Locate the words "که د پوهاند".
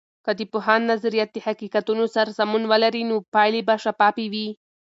0.25-0.83